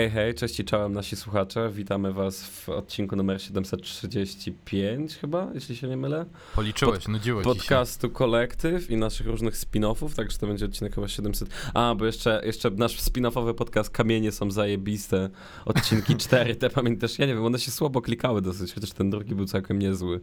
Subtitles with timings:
[0.00, 1.70] Hej, hej, cześć i czołem nasi słuchacze.
[1.72, 6.26] Witamy was w odcinku numer 735 chyba, jeśli się nie mylę.
[6.54, 11.48] Policzyłeś, Pod, nudziło Podcastu Kolektyw i naszych różnych spin-offów, także to będzie odcinek chyba 700.
[11.74, 15.30] A, bo jeszcze, jeszcze nasz spin-offowy podcast Kamienie są zajebiste,
[15.64, 19.34] odcinki 4, te pamiętasz, ja nie wiem, one się słabo klikały dosyć, chociaż ten drugi
[19.34, 20.20] był całkiem niezły.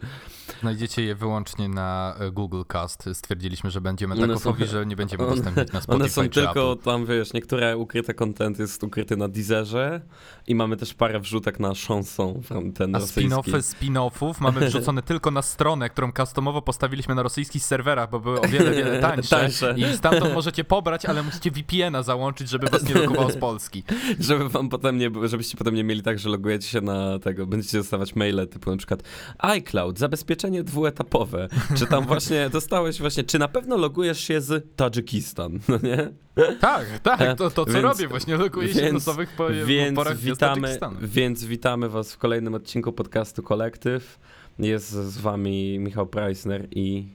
[0.62, 3.10] Znajdziecie je wyłącznie na e, Google Cast.
[3.14, 7.06] Stwierdziliśmy, że będziemy tak są, że nie będziemy udostępniać na Spotify One są tylko tam,
[7.06, 10.02] wiesz, niektóre ukryte content jest ukryty na Deezer Deezerze
[10.48, 12.42] i mamy też parę wrzutek na chanson
[12.76, 18.10] ten A spin-offy spin-offów mamy wrzucone tylko na stronę, którą customowo postawiliśmy na rosyjskich serwerach,
[18.10, 19.30] bo były o wiele, wiele tańsze.
[19.30, 19.76] tańsze.
[19.78, 23.84] I stamtąd możecie pobrać, ale musicie VPN-a załączyć, żeby was nie logowało z Polski.
[24.20, 27.78] Żeby wam potem nie, żebyście potem nie mieli tak, że logujecie się na tego, będziecie
[27.78, 29.04] dostawać maile typu na przykład
[29.38, 31.48] iCloud, zabezpieczenie dwuetapowe.
[31.78, 36.27] Czy tam właśnie dostałeś właśnie, czy na pewno logujesz się z Tadżykistan, no nie?
[36.60, 40.80] Tak, tak, to, to co więc, robię, właśnie loguję się w po, więc porach witamy,
[41.02, 44.20] Więc witamy was w kolejnym odcinku podcastu Kolektyw.
[44.60, 47.08] Jest z wami Michał Preissner i...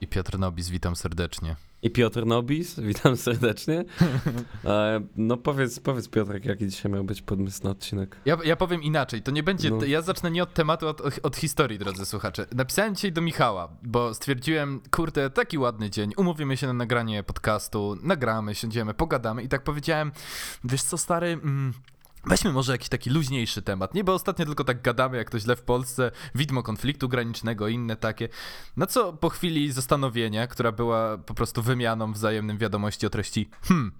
[0.00, 1.56] I Piotr Nobis, witam serdecznie.
[1.82, 3.84] I Piotr Nobis, witam serdecznie.
[4.64, 8.16] E, no powiedz, powiedz Piotrek, jaki dzisiaj miał być podmysł odcinek.
[8.24, 9.84] Ja, ja powiem inaczej, to nie będzie, no.
[9.84, 12.46] ja zacznę nie od tematu, od, od historii, drodzy słuchacze.
[12.54, 17.96] Napisałem dzisiaj do Michała, bo stwierdziłem, kurde, taki ładny dzień, umówimy się na nagranie podcastu,
[18.02, 20.12] nagramy, siądziemy, pogadamy i tak powiedziałem,
[20.64, 21.26] wiesz co stary...
[21.26, 21.72] Mm,
[22.24, 23.94] Weźmy może jakiś taki luźniejszy temat.
[23.94, 27.96] Nie, bo ostatnio tylko tak gadamy, jak to źle w Polsce, widmo konfliktu granicznego, inne
[27.96, 28.28] takie.
[28.76, 33.92] Na co po chwili zastanowienia, która była po prostu wymianą wzajemnym wiadomości o treści hmm,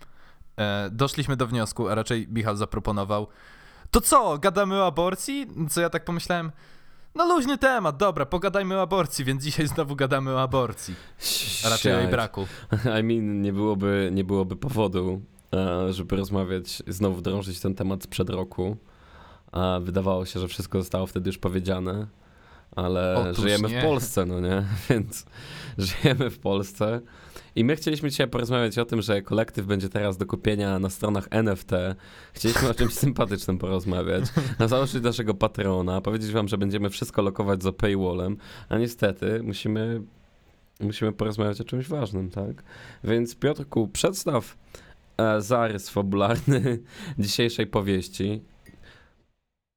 [0.56, 3.26] e, doszliśmy do wniosku, a raczej Michał zaproponował,
[3.90, 5.46] to co, gadamy o aborcji?
[5.70, 6.52] Co ja tak pomyślałem,
[7.14, 10.94] no luźny temat, dobra, pogadajmy o aborcji, więc dzisiaj znowu gadamy o aborcji.
[11.66, 12.46] A raczej o jej braku.
[13.00, 15.22] I mean, nie byłoby, nie byłoby powodu,
[15.90, 18.76] żeby rozmawiać, znowu drążyć ten temat sprzed roku.
[19.80, 22.06] Wydawało się, że wszystko zostało wtedy już powiedziane,
[22.76, 23.80] ale Otóż żyjemy nie.
[23.80, 24.64] w Polsce, no nie?
[24.90, 25.26] Więc
[25.78, 27.00] żyjemy w Polsce.
[27.56, 31.28] I my chcieliśmy dzisiaj porozmawiać o tym, że kolektyw będzie teraz do kupienia na stronach
[31.30, 31.70] NFT.
[32.32, 34.24] Chcieliśmy o czymś sympatycznym porozmawiać,
[34.58, 38.36] na założyć naszego patrona, powiedzieć wam, że będziemy wszystko lokować za paywallem,
[38.68, 40.02] a niestety musimy,
[40.80, 42.62] musimy porozmawiać o czymś ważnym, tak?
[43.04, 44.56] Więc Piotrku, przedstaw
[44.89, 44.89] E,
[45.38, 46.78] zarys fabularny
[47.18, 48.44] dzisiejszej powieści.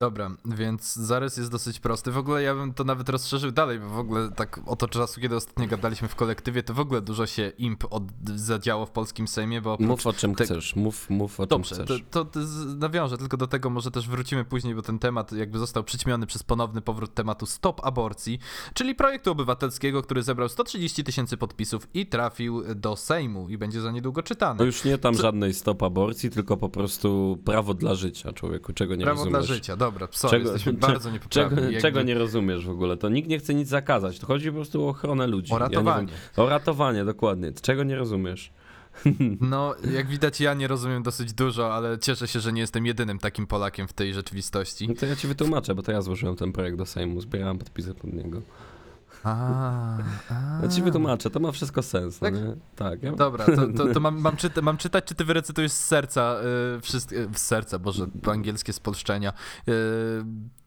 [0.04, 2.12] Dobra, więc zarys jest dosyć prosty.
[2.12, 5.36] W ogóle ja bym to nawet rozszerzył dalej, bo w ogóle tak od czasu, kiedy
[5.36, 8.04] ostatnio gadaliśmy w kolektywie, to w ogóle dużo się imp od,
[8.36, 9.78] zadziało w polskim Sejmie, bo...
[9.80, 10.46] Mów o czym te...
[10.46, 12.04] chcesz, mów, mów o Dobrze, czym chcesz.
[12.12, 12.40] To, to,
[12.76, 16.44] nawiążę tylko do tego, może też wrócimy później, bo ten temat jakby został przyćmiony przez
[16.44, 18.40] ponowny powrót tematu Stop Aborcji,
[18.74, 23.92] czyli projektu obywatelskiego, który zebrał 130 tysięcy podpisów i trafił do Sejmu i będzie za
[23.92, 24.58] niedługo czytany.
[24.58, 25.22] To już nie tam Co...
[25.22, 29.32] żadnej Stop Aborcji, tylko po prostu prawo dla życia człowieku, czego nie prawo rozumiesz.
[29.32, 31.58] Prawo dla życia, dobra dobra, sorry, czego, jesteśmy bardzo niepoprawni.
[31.58, 32.98] Czego, czego, nie rozumiesz w ogóle?
[32.98, 35.54] To nikt nie chce nic zakazać, to chodzi po prostu o ochronę ludzi.
[35.54, 36.08] O ratowanie.
[36.38, 37.52] Ja o ratowanie, dokładnie.
[37.62, 38.52] Czego nie rozumiesz?
[39.42, 43.20] No, jak widać, ja nie rozumiem dosyć dużo, ale cieszę się, że nie jestem jedynym
[43.20, 44.88] takim Polakiem w tej rzeczywistości.
[44.88, 47.94] No to ja ci wytłumaczę, bo to ja złożyłem ten projekt do Sejmu, zbierałem podpisy
[47.94, 48.42] pod niego.
[49.24, 49.98] A,
[50.30, 50.60] a.
[50.62, 52.34] Ja ci wytłumaczę, to ma wszystko sens, no tak?
[52.34, 53.04] No tak.
[53.04, 53.12] Ja...
[53.12, 56.36] Dobra, to, to, to mam, mam, czyta, mam, czytać, czy ty wyrecytujesz z serca,
[56.74, 59.34] yy, wszystkie, z serca, boże, angielskie spolszczenia,
[59.68, 59.74] yy,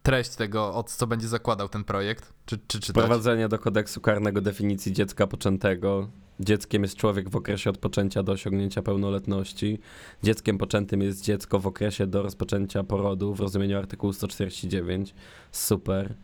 [0.02, 2.32] treść tego, od co będzie zakładał ten projekt?
[2.46, 3.04] Czy, czy czytać?
[3.04, 6.08] Wprowadzenie do kodeksu karnego definicji dziecka poczętego.
[6.40, 9.78] Dzieckiem jest człowiek w okresie od poczęcia do osiągnięcia pełnoletności.
[10.22, 15.14] Dzieckiem poczętym jest dziecko w okresie do rozpoczęcia porodu w rozumieniu artykułu 149.
[15.52, 16.14] Super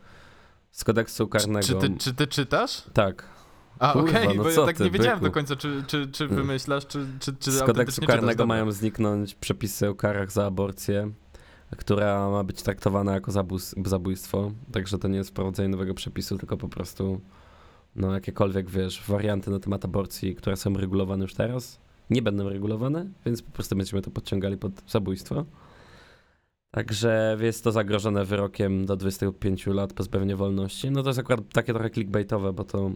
[0.72, 1.66] z kodeksu karnego.
[1.66, 2.82] Czy, czy, ty, czy ty czytasz?
[2.92, 3.24] Tak.
[3.78, 5.24] A, okej, okay, no bo ja tak nie wiedziałem byku.
[5.24, 6.36] do końca, czy, czy, czy mm.
[6.36, 11.10] wymyślasz, czy, czy, czy Z kodeksu karnego mają zniknąć przepisy o karach za aborcję,
[11.76, 13.32] która ma być traktowana jako
[13.76, 17.20] zabójstwo, także to nie jest wprowadzenie nowego przepisu, tylko po prostu
[17.96, 21.80] no jakiekolwiek, wiesz, warianty na temat aborcji, które są regulowane już teraz,
[22.10, 25.44] nie będą regulowane, więc po prostu będziemy to podciągali pod zabójstwo.
[26.74, 30.90] Także jest to zagrożone wyrokiem do 25 lat pozbawienia wolności.
[30.90, 32.90] No to jest akurat takie trochę clickbaitowe, bo to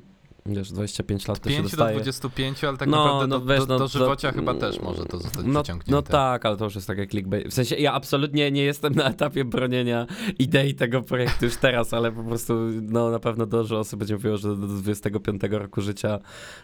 [0.55, 3.79] wiesz, 25 lat to się do 25, ale tak no, naprawdę no, do, wiesz, no,
[3.79, 5.63] do, żywocia chyba też może to zostać no.
[5.89, 7.49] No tak, ale to już jest takie clickbait.
[7.49, 10.07] W sensie ja absolutnie nie jestem na etapie bronienia
[10.39, 14.37] idei tego projektu już teraz, ale po prostu no na pewno dużo osób będzie mówiło,
[14.37, 16.19] że do 25 roku życia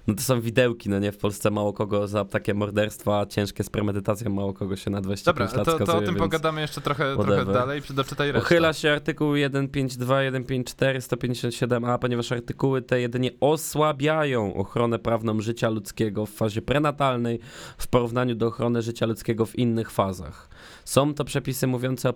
[0.07, 1.13] no to są widełki, no nie?
[1.13, 5.51] W Polsce mało kogo za takie morderstwa, ciężkie z premedytacją, mało kogo się na 25
[5.51, 8.47] Dobra, lat to, skazuje, to o tym pogadamy jeszcze trochę, trochę dalej, doczytaj resztę.
[8.47, 15.69] Uchyla się artykuł 152, 154, 157a, ponieważ artykuły te jedynie os osłabiają ochronę prawną życia
[15.69, 17.39] ludzkiego w fazie prenatalnej
[17.79, 20.49] w porównaniu do ochrony życia ludzkiego w innych fazach.
[20.85, 22.15] Są to przepisy mówiące o,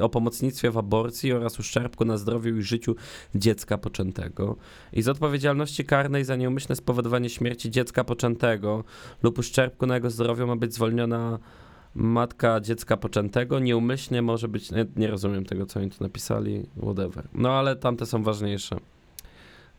[0.00, 2.94] o pomocnictwie w aborcji oraz uszczerbku na zdrowiu i życiu
[3.34, 4.56] dziecka poczętego
[4.92, 8.84] i z odpowiedzialności karnej za nieumyślne spowodowanie śmierci dziecka poczętego
[9.22, 11.38] lub uszczerbku na jego zdrowiu ma być zwolniona
[11.94, 17.28] matka dziecka poczętego nieumyślnie może być, nie, nie, rozumiem tego, co oni tu napisali, whatever.
[17.34, 18.76] No ale tamte są ważniejsze.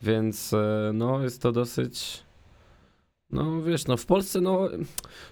[0.02, 2.28] Więc e, no jest to dosyć
[3.32, 4.70] no wiesz, no w Polsce, no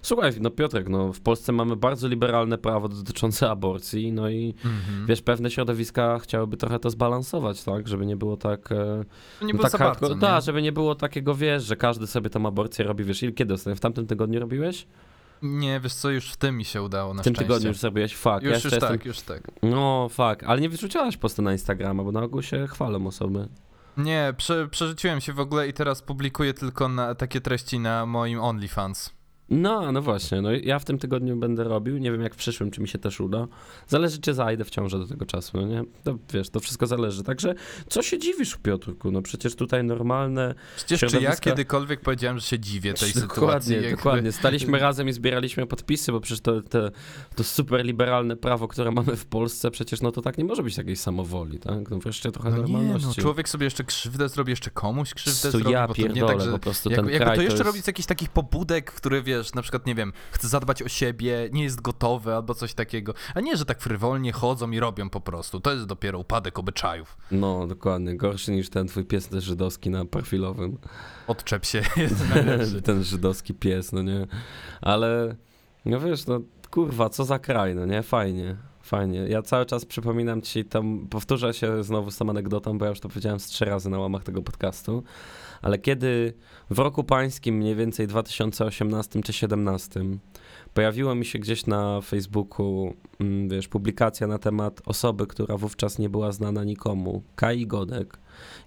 [0.02, 5.06] słuchaj, no Piotrek, no w Polsce mamy bardzo liberalne prawo dotyczące aborcji, no i mm-hmm.
[5.06, 8.72] wiesz, pewne środowiska chciałyby trochę to zbalansować, tak, żeby nie było tak...
[8.72, 9.04] E,
[9.42, 10.20] nie było no, tak bardzo, nie?
[10.20, 13.54] Tak, żeby nie było takiego, wiesz, że każdy sobie tą aborcję robi, wiesz, i kiedy
[13.54, 14.86] ostatnio, w tamtym tygodniu robiłeś?
[15.42, 17.48] Nie, wiesz co, już w tym mi się udało na W tym szczęście.
[17.48, 18.42] tygodniu już zrobiłeś, fuck.
[18.42, 19.50] Już, ja już tak, już tak.
[19.62, 23.48] No, fuck, ale nie wyrzuciłaś postu na Instagrama, bo na ogół się chwalą osoby.
[23.96, 28.40] Nie, prze, przerzuciłem się w ogóle i teraz publikuję tylko na, takie treści na moim
[28.40, 29.15] OnlyFans.
[29.50, 32.70] No, no właśnie, no ja w tym tygodniu będę robił, nie wiem jak w przyszłym,
[32.70, 33.46] czy mi się też uda.
[33.88, 35.84] Zależy, czy zajdę w ciążę do tego czasu, no nie?
[36.04, 37.22] To wiesz, to wszystko zależy.
[37.22, 37.54] Także
[37.88, 39.10] co się dziwisz, Piotrku?
[39.10, 41.42] No przecież tutaj normalne Przecież środowiska...
[41.42, 43.74] czy ja kiedykolwiek powiedziałem, że się dziwię tej dokładnie, sytuacji?
[43.74, 44.32] Dokładnie, dokładnie.
[44.32, 46.90] Staliśmy razem i zbieraliśmy podpisy, bo przecież to, to,
[47.34, 50.76] to super liberalne prawo, które mamy w Polsce, przecież no to tak nie może być
[50.76, 51.90] takiej samowoli, tak?
[51.90, 53.08] No wreszcie trochę no normalności.
[53.08, 56.08] Nie, no człowiek sobie jeszcze krzywdę zrobi, jeszcze komuś krzywdę Co zrobi, ja bo to
[56.08, 57.66] nie tak, że po prostu jak, ten jakby kraj to jeszcze jest...
[57.66, 61.48] robić z jakichś takich pobudek, które wiesz, na przykład, nie wiem, chce zadbać o siebie,
[61.52, 63.14] nie jest gotowy albo coś takiego.
[63.34, 65.60] A nie, że tak frywolnie chodzą i robią po prostu.
[65.60, 67.16] To jest dopiero upadek obyczajów.
[67.30, 68.16] No, dokładnie.
[68.16, 70.78] Gorszy niż ten twój pies ten żydowski na profilowym.
[71.26, 72.24] Odczep się, jest
[72.84, 74.26] ten żydowski pies, no nie.
[74.80, 75.36] Ale,
[75.84, 76.40] no wiesz, no
[76.70, 78.02] kurwa, co za kraj, no nie?
[78.02, 78.56] Fajnie.
[78.86, 79.18] Fajnie.
[79.28, 83.00] Ja cały czas przypominam ci, tam powtórzę się znowu z tą anegdotą, bo ja już
[83.00, 85.02] to powiedziałem z trzy razy na łamach tego podcastu,
[85.62, 86.34] ale kiedy
[86.70, 90.00] w roku pańskim, mniej więcej 2018 czy 2017,
[90.74, 96.08] pojawiła mi się gdzieś na Facebooku, mm, wiesz, publikacja na temat osoby, która wówczas nie
[96.08, 98.18] była znana nikomu, Kai Godek.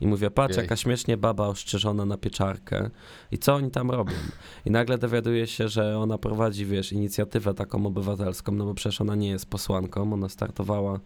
[0.01, 0.63] I mówię, patrz, Jej.
[0.63, 2.89] jaka śmiesznie baba ostrzeżona na pieczarkę.
[3.31, 4.13] I co oni tam robią?
[4.66, 9.16] I nagle dowiaduje się, że ona prowadzi, wiesz, inicjatywę taką obywatelską, no bo przecież ona
[9.16, 11.00] nie jest posłanką, ona startowała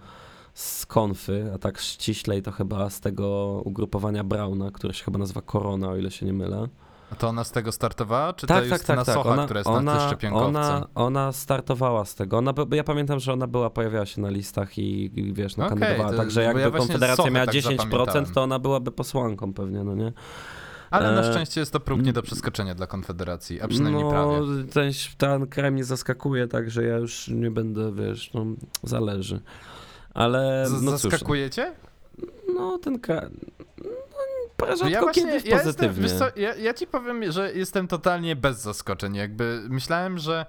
[0.53, 5.41] z konfy, a tak ściślej to chyba z tego ugrupowania Brauna, które się chyba nazywa
[5.41, 6.67] Korona, o ile się nie mylę.
[7.11, 9.15] A to ona z tego startowała, czy tak, to tak, jest tak, na tak.
[9.15, 12.37] Socha, ona, która jest ona, na ona, ona startowała z tego.
[12.37, 15.79] Ona, ja pamiętam, że ona była, pojawiała się na listach i, i wiesz, no, okay,
[15.79, 16.17] kandydowała.
[16.17, 20.13] Także jakby ja Konfederacja miała tak 10%, to ona byłaby posłanką pewnie, no nie?
[20.91, 24.09] Ale na e, szczęście jest to próg nie do przeskoczenia dla Konfederacji, a przynajmniej no,
[24.09, 24.37] prawie.
[24.73, 28.45] Ten, ten kraj mnie zaskakuje, także ja już nie będę, wiesz, no,
[28.83, 29.39] zależy.
[30.13, 30.67] Ale.
[30.81, 31.73] No zaskakujecie?
[32.55, 33.27] No, ten kraj.
[34.59, 36.03] Rzadko ja właśnie, kiedy ja pozytywnie.
[36.03, 39.15] Jestem, co, ja, ja ci powiem, że jestem totalnie bez zaskoczeń.
[39.15, 40.45] Jakby myślałem, że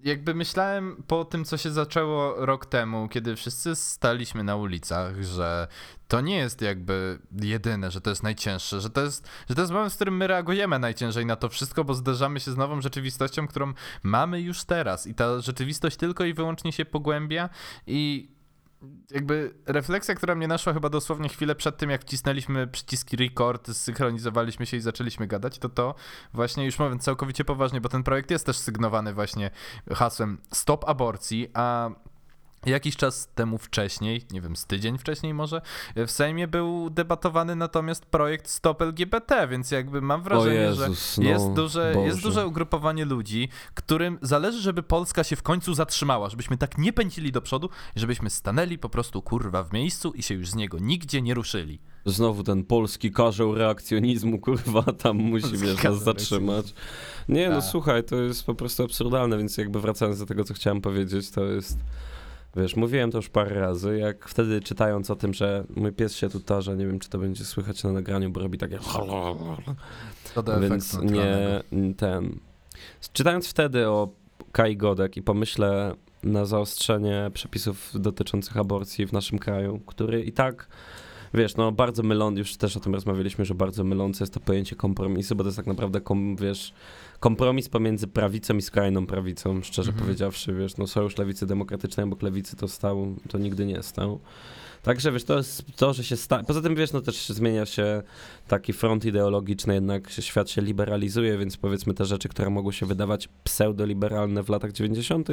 [0.00, 5.68] jakby myślałem po tym, co się zaczęło rok temu, kiedy wszyscy staliśmy na ulicach, że
[6.08, 9.72] to nie jest jakby jedyne, że to jest najcięższe, że to jest, że to jest
[9.72, 13.48] moment, w którym my reagujemy najciężej na to wszystko, bo zderzamy się z nową rzeczywistością,
[13.48, 13.72] którą
[14.02, 17.48] mamy już teraz i ta rzeczywistość tylko i wyłącznie się pogłębia
[17.86, 18.28] i
[19.10, 24.66] jakby refleksja, która mnie naszła chyba dosłownie chwilę przed tym, jak wcisnęliśmy przyciski record, zsynchronizowaliśmy
[24.66, 25.94] się i zaczęliśmy gadać, to to
[26.34, 29.50] właśnie już mówiąc całkowicie poważnie, bo ten projekt jest też sygnowany właśnie
[29.92, 31.90] hasłem stop aborcji, a
[32.66, 35.60] Jakiś czas temu wcześniej, nie wiem, z tydzień wcześniej może,
[35.96, 41.46] w Sejmie był debatowany natomiast projekt Stop LGBT, więc jakby mam wrażenie, Jezus, że jest,
[41.46, 46.56] no, duże, jest duże ugrupowanie ludzi, którym zależy, żeby Polska się w końcu zatrzymała, żebyśmy
[46.56, 50.50] tak nie pędzili do przodu, żebyśmy stanęli po prostu kurwa w miejscu i się już
[50.50, 51.78] z niego nigdzie nie ruszyli.
[52.06, 56.74] Znowu ten polski karzeł reakcjonizmu, kurwa, tam musi wiesz, nas zatrzymać.
[57.28, 57.70] Nie, no tak.
[57.70, 61.44] słuchaj, to jest po prostu absurdalne, więc jakby wracając do tego, co chciałem powiedzieć, to
[61.44, 61.78] jest
[62.56, 66.28] Wiesz, mówiłem to już parę razy, jak wtedy czytając o tym, że mój pies się
[66.28, 68.78] tu tarza, nie wiem, czy to będzie słychać na nagraniu, bo robi takie...
[70.34, 71.62] To Więc nie
[71.96, 72.38] ten...
[73.12, 74.08] Czytając wtedy o
[74.52, 80.68] Kai Godek i pomyślę na zaostrzenie przepisów dotyczących aborcji w naszym kraju, który i tak
[81.36, 84.76] wiesz, no bardzo mylący, już też o tym rozmawialiśmy, że bardzo mylące jest to pojęcie
[84.76, 86.72] kompromisu, bo to jest tak naprawdę, kom, wiesz,
[87.20, 90.06] kompromis pomiędzy prawicą i skrajną prawicą, szczerze mhm.
[90.06, 94.20] powiedziawszy, wiesz, no Sojusz Lewicy Demokratycznej obok Lewicy to stał, to nigdy nie stał.
[94.82, 96.42] Także wiesz, to jest to, że się sta...
[96.42, 98.02] Poza tym wiesz, no też zmienia się
[98.48, 103.28] taki front ideologiczny, jednak świat się liberalizuje, więc powiedzmy te rzeczy, które mogły się wydawać
[103.44, 105.28] pseudoliberalne w latach 90.,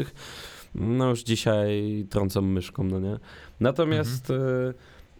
[0.75, 3.19] no już dzisiaj trącą myszką, no nie?
[3.59, 4.73] Natomiast mhm.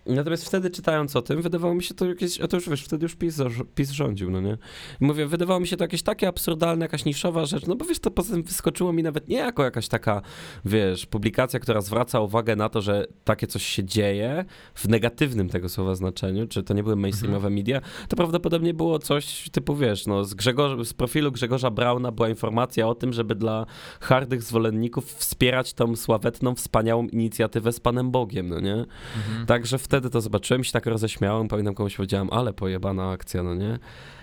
[0.06, 3.04] Natomiast wtedy czytając o tym, wydawało mi się to jakieś, a to już wiesz, wtedy
[3.06, 3.42] już PiS,
[3.76, 4.58] PiS rządził, no nie?
[5.02, 8.00] I mówię, wydawało mi się to jakieś takie absurdalne, jakaś niszowa rzecz, no bo wiesz,
[8.00, 10.22] to poza tym wyskoczyło mi nawet nie jako jakaś taka,
[10.66, 14.46] wiesz, publikacja, która zwraca uwagę na to, że takie coś się dzieje
[14.76, 17.54] w negatywnym tego słowa znaczeniu, czy to nie były mainstreamowe mhm.
[17.54, 22.30] media, to prawdopodobnie było coś typu, wiesz, no z, Grzegorza, z profilu Grzegorza Brauna była
[22.30, 23.66] informacja o tym, żeby dla
[24.00, 28.74] hardych zwolenników wspierać tą sławetną, wspaniałą inicjatywę z Panem Bogiem, no nie?
[28.74, 29.46] Mhm.
[29.46, 33.56] Także w wtedy to zobaczyłem się tak roześmiałem, pamiętam komuś powiedziałem, ale pojebana akcja, no
[33.56, 33.80] nie?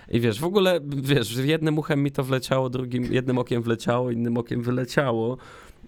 [0.09, 4.37] I wiesz, w ogóle, wiesz, jednym uchem mi to wleciało, drugim, jednym okiem wleciało, innym
[4.37, 5.37] okiem wyleciało.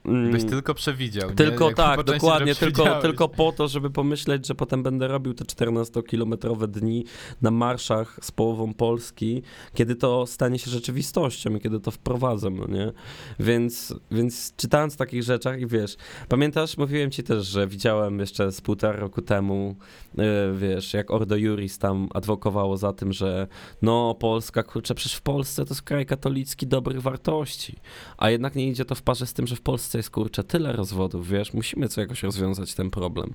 [0.05, 0.49] Byś mm.
[0.49, 1.31] tylko przewidział.
[1.31, 1.75] Tylko nie?
[1.75, 7.05] tak, dokładnie, tylko, tylko po to, żeby pomyśleć, że potem będę robił te 14-kilometrowe dni
[7.41, 9.41] na marszach z połową Polski,
[9.73, 12.91] kiedy to stanie się rzeczywistością i kiedy to wprowadzę, no nie?
[13.39, 15.95] Więc, więc czytając o takich rzeczach i wiesz,
[16.29, 19.75] pamiętasz, mówiłem ci też, że widziałem jeszcze z półtora roku temu,
[20.15, 20.23] yy,
[20.57, 23.47] wiesz, jak Ordo Juris tam adwokowało za tym, że
[23.81, 27.75] no Polska, kurczę, przecież w Polsce to jest kraj katolicki dobrych wartości,
[28.17, 30.43] a jednak nie idzie to w parze z tym, że w Polsce Polsce jest kurczę
[30.43, 33.33] tyle rozwodów, wiesz, musimy co jakoś rozwiązać ten problem.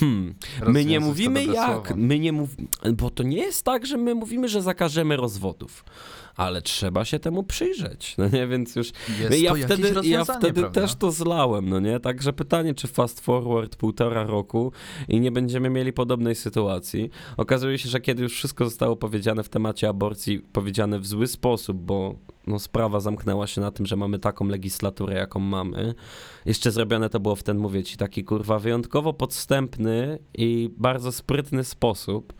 [0.00, 0.34] Hmm.
[0.66, 4.48] My nie mówimy jak, my nie mówimy, bo to nie jest tak, że my mówimy,
[4.48, 5.84] że zakażemy rozwodów
[6.36, 10.94] ale trzeba się temu przyjrzeć, no nie, więc już jest ja wtedy, ja wtedy też
[10.94, 14.72] to zlałem, no nie, także pytanie, czy fast forward półtora roku
[15.08, 17.10] i nie będziemy mieli podobnej sytuacji.
[17.36, 21.76] Okazuje się, że kiedy już wszystko zostało powiedziane w temacie aborcji, powiedziane w zły sposób,
[21.76, 22.14] bo
[22.46, 25.94] no, sprawa zamknęła się na tym, że mamy taką legislaturę, jaką mamy.
[26.46, 31.64] Jeszcze zrobione to było w ten, mówię ci, taki kurwa wyjątkowo podstępny i bardzo sprytny
[31.64, 32.32] sposób,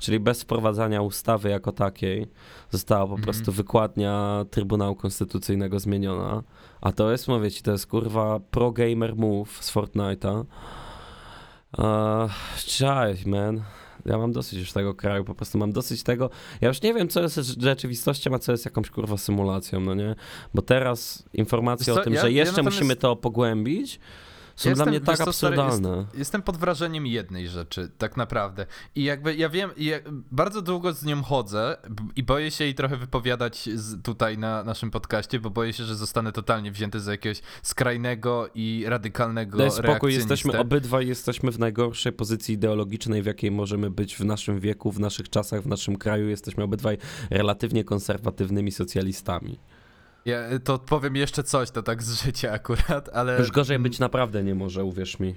[0.00, 2.26] czyli bez wprowadzania ustawy jako takiej,
[2.70, 3.22] została po -hmm.
[3.22, 6.42] prostu wykładnia Trybunału Konstytucyjnego zmieniona.
[6.80, 10.44] A to jest, mówię ci, to jest kurwa pro-gamer move z Fortnite'a.
[11.78, 12.30] Uh,
[12.66, 13.62] cześć, man.
[14.06, 16.30] Ja mam dosyć już tego kraju, po prostu mam dosyć tego.
[16.60, 20.14] Ja już nie wiem, co jest rzeczywistością, a co jest jakąś kurwa symulacją, no nie?
[20.54, 24.00] Bo teraz informacje o tym, ja, że jeszcze ja musimy to pogłębić,
[24.60, 25.96] są jestem, dla mnie tak absurdalne.
[25.96, 28.66] Jest, jestem pod wrażeniem jednej rzeczy, tak naprawdę.
[28.94, 29.98] I jakby ja wiem, ja
[30.30, 31.76] bardzo długo z nią chodzę
[32.16, 35.96] i boję się jej trochę wypowiadać z, tutaj na naszym podcaście, bo boję się, że
[35.96, 42.12] zostanę totalnie wzięty za jakiegoś skrajnego i radykalnego Daj spokój, jesteśmy obydwaj jesteśmy w najgorszej
[42.12, 46.28] pozycji ideologicznej, w jakiej możemy być w naszym wieku, w naszych czasach, w naszym kraju.
[46.28, 46.98] Jesteśmy obydwaj
[47.30, 49.58] relatywnie konserwatywnymi socjalistami.
[50.24, 53.38] Ja to powiem jeszcze coś, to tak z życia akurat, ale...
[53.38, 55.34] Już gorzej być naprawdę nie może, uwierz mi.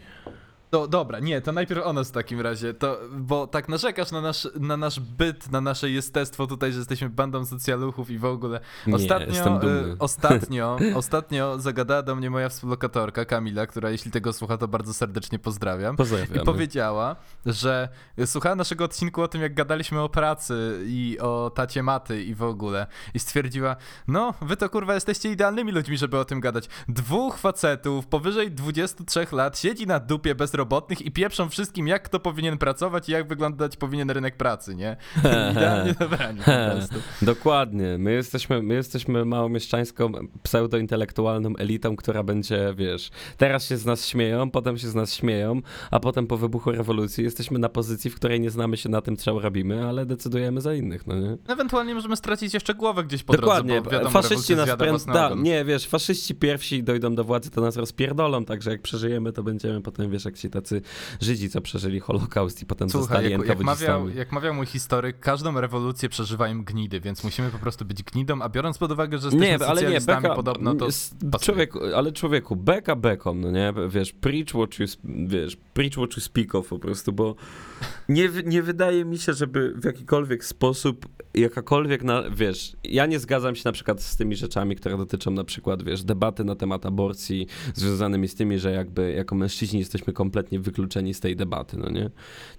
[0.74, 4.22] No dobra, nie, to najpierw o nas w takim razie, to, bo tak narzekasz na
[4.22, 8.60] nasz, na nasz byt, na nasze jestestwo tutaj, że jesteśmy bandą socjaluchów i w ogóle.
[8.94, 9.70] Ostatnio, nie.
[9.70, 14.94] Y, ostatnio, ostatnio zagadała do mnie moja współlokatorka Kamila, która jeśli tego słucha, to bardzo
[14.94, 15.96] serdecznie pozdrawiam.
[15.96, 16.42] Pozdrawiam.
[16.42, 17.16] I powiedziała,
[17.46, 17.90] że
[18.26, 22.44] słuchała naszego odcinku o tym, jak gadaliśmy o pracy i o tacie maty i w
[22.44, 22.88] ogóle.
[23.14, 23.76] I stwierdziła,
[24.08, 26.70] no, wy to kurwa jesteście idealnymi ludźmi, żeby o tym gadać.
[26.88, 32.20] Dwóch facetów powyżej 23 lat siedzi na dupie bez bezrobotnych i pieprzą wszystkim, jak kto
[32.20, 34.98] powinien pracować i jak wyglądać powinien rynek pracy, nie?
[35.52, 36.96] Idealnie dobranie po prostu.
[37.22, 37.98] Dokładnie.
[37.98, 40.12] My jesteśmy, my jesteśmy małomieszczańską,
[40.44, 45.62] pseudointelektualną elitą, która będzie, wiesz, teraz się z nas śmieją, potem się z nas śmieją,
[45.92, 49.18] a potem po wybuchu rewolucji jesteśmy na pozycji, w której nie znamy się na tym,
[49.18, 51.38] co robimy, ale decydujemy za innych, no nie?
[51.48, 53.74] Ewentualnie możemy stracić jeszcze głowę gdzieś po Dokładnie.
[53.74, 55.06] drodze, bo wiadomo, faszyści nas pręd...
[55.06, 59.44] da, Nie, wiesz, faszyści pierwsi dojdą do władzy, to nas rozpierdolą, także jak przeżyjemy, to
[59.44, 60.82] będziemy potem, wiesz, jak się tacy
[61.22, 65.20] Żydzi, co przeżyli Holokaust i potem Słuchaj, zostali jak, jak, mawiał, jak mawiał mój historyk,
[65.20, 69.28] każdą rewolucję przeżywają gnidy, więc musimy po prostu być gnidą, a biorąc pod uwagę, że
[69.28, 70.88] jesteśmy nie, ale nie, beka, podobno, to
[71.40, 73.74] człowieku, Ale człowieku, beka beką, no nie?
[73.90, 74.86] Wiesz, preach what you,
[75.28, 77.36] wiesz, preach what you speak of po prostu, bo
[78.10, 83.56] nie, nie wydaje mi się, żeby w jakikolwiek sposób jakakolwiek, na, wiesz, ja nie zgadzam
[83.56, 87.48] się na przykład z tymi rzeczami, które dotyczą na przykład, wiesz, debaty na temat aborcji
[87.74, 92.10] związanymi z tymi, że jakby jako mężczyźni jesteśmy kompletnie wykluczeni z tej debaty, no nie?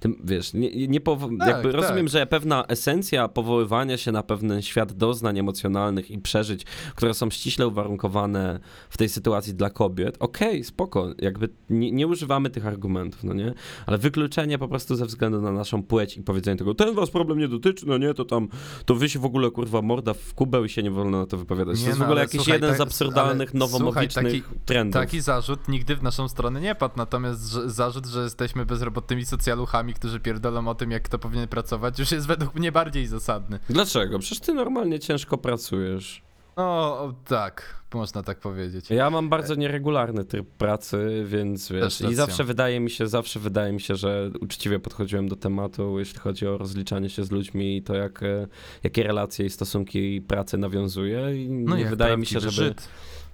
[0.00, 1.80] Tym, wiesz, nie, nie powo- tak, jakby tak.
[1.80, 6.64] rozumiem, że pewna esencja powoływania się na pewien świat doznań emocjonalnych i przeżyć,
[6.94, 12.06] które są ściśle uwarunkowane w tej sytuacji dla kobiet, okej, okay, spoko, jakby nie, nie
[12.06, 13.54] używamy tych argumentów, no nie?
[13.86, 17.38] Ale wykluczenie po prostu ze względu na naszą płeć i powiedzenie tego, ten was problem
[17.38, 18.48] nie dotyczy, no nie, to tam
[18.84, 21.36] to wy się w ogóle kurwa morda w kubeł i się nie wolno na to
[21.36, 21.78] wypowiadać.
[21.78, 25.00] Nie, to jest no, w ogóle jakiś słuchaj, jeden tak, z absurdalnych, nowomowicznych taki, trendów.
[25.00, 30.20] Taki zarzut nigdy w naszą stronę nie padł, natomiast zarzut, że jesteśmy bezrobotnymi socjaluchami, którzy
[30.20, 33.58] pierdolą o tym, jak kto powinien pracować, już jest według mnie bardziej zasadny.
[33.70, 34.18] Dlaczego?
[34.18, 36.22] Przecież ty normalnie ciężko pracujesz.
[36.56, 38.90] O, tak, można tak powiedzieć.
[38.90, 43.72] Ja mam bardzo nieregularny tryb pracy, więc wiesz, i zawsze wydaje mi się, zawsze wydaje
[43.72, 47.82] mi się, że uczciwie podchodziłem do tematu, jeśli chodzi o rozliczanie się z ludźmi i
[47.82, 48.46] to, jak, e,
[48.82, 51.44] jakie relacje i stosunki pracy nawiązuje.
[51.44, 52.52] I no nie wydaje mi się, żeby...
[52.52, 52.88] Żyd.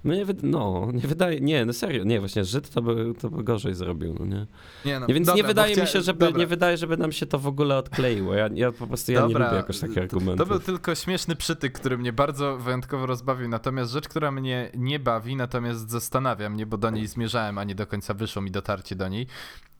[0.04, 3.44] No nie, no, nie wydaje, nie, no serio, nie, właśnie Żyd to by, to by
[3.44, 4.46] gorzej zrobił, no nie?
[4.84, 7.38] nie no, Więc dobra, nie wydaje mi się, żeby, nie wydaje, żeby nam się to
[7.38, 8.34] w ogóle odkleiło.
[8.34, 10.48] Ja, ja po prostu, ja dobra, nie lubię jakoś takich argumentów.
[10.48, 14.98] To był tylko śmieszny przytyk, który mnie bardzo wyjątkowo rozbawił, natomiast rzecz, która mnie nie
[14.98, 18.96] bawi, natomiast zastanawia mnie, bo do niej zmierzałem, a nie do końca wyszło mi dotarcie
[18.96, 19.26] do niej.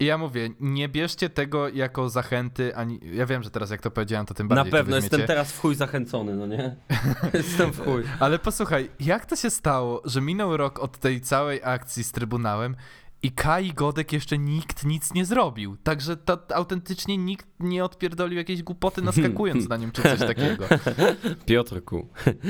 [0.00, 3.90] I ja mówię, nie bierzcie tego jako zachęty, ani, ja wiem, że teraz jak to
[3.90, 6.76] powiedziałem, to tym bardziej Na pewno, jestem teraz w chuj zachęcony, no nie?
[7.34, 8.02] jestem w chuj.
[8.20, 12.76] Ale posłuchaj, jak to się stało, że minął rok od tej całej akcji z Trybunałem
[13.22, 15.76] i Kai Godek jeszcze nikt nic nie zrobił.
[15.76, 20.64] Także to, autentycznie nikt nie odpierdolił jakiejś głupoty naskakując na nim czy coś takiego.
[21.46, 22.08] Piotrku.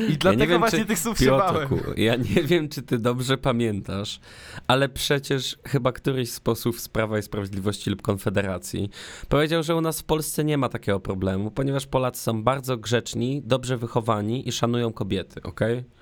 [0.09, 0.85] I dlatego ja wiem, właśnie czy...
[0.85, 4.21] tych słów Piotrku, ja nie wiem, czy ty dobrze pamiętasz,
[4.67, 8.91] ale przecież chyba któryś z posłów z Prawa i Sprawiedliwości lub Konfederacji
[9.29, 13.43] powiedział, że u nas w Polsce nie ma takiego problemu, ponieważ Polacy są bardzo grzeczni,
[13.45, 15.79] dobrze wychowani i szanują kobiety, okej?
[15.79, 16.00] Okay?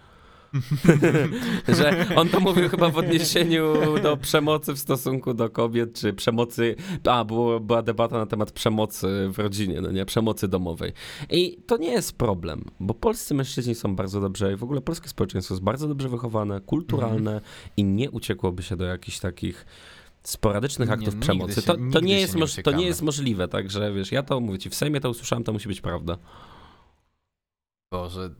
[1.78, 6.76] że on to mówił chyba w odniesieniu do przemocy w stosunku do kobiet, czy przemocy,
[7.04, 10.92] a było, była debata na temat przemocy w rodzinie, no nie, przemocy domowej.
[11.30, 15.08] I to nie jest problem, bo polscy mężczyźni są bardzo dobrze i w ogóle polskie
[15.08, 17.42] społeczeństwo jest bardzo dobrze wychowane, kulturalne mm.
[17.76, 19.66] i nie uciekłoby się do jakichś takich
[20.22, 21.54] sporadycznych aktów nie, przemocy.
[21.54, 24.58] Się, to, to, nie jest nie to nie jest możliwe, także wiesz, ja to mówię
[24.58, 26.18] ci, w Sejmie to usłyszałem, to musi być prawda.
[27.90, 28.30] Boże,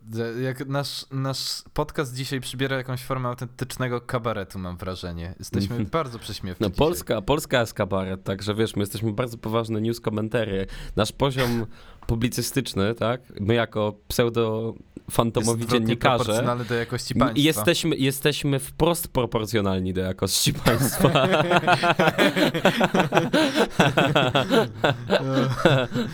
[0.42, 5.34] jak nasz, nasz podcast dzisiaj przybiera jakąś formę autentycznego kabaretu, mam wrażenie.
[5.38, 5.90] Jesteśmy -hmm.
[5.90, 6.66] bardzo prześmiewni.
[6.66, 10.66] No Polska, Polska jest kabaret, także wiesz, my jesteśmy bardzo poważne news komentary.
[10.96, 11.66] Nasz poziom
[12.06, 13.20] publicystyczny, tak?
[13.40, 14.74] My jako pseudo
[15.10, 16.56] fantomowi jest dziennikarze.
[16.68, 17.40] do jakości państwa.
[17.40, 21.28] Jesteśmy, jesteśmy wprost proporcjonalni do jakości państwa.